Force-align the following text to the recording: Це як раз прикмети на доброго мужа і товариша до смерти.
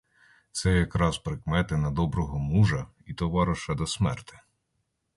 Це 0.51 0.73
як 0.73 0.95
раз 0.95 1.17
прикмети 1.17 1.77
на 1.77 1.91
доброго 1.91 2.39
мужа 2.39 2.87
і 3.05 3.13
товариша 3.13 3.73
до 3.75 3.87
смерти. 3.87 4.39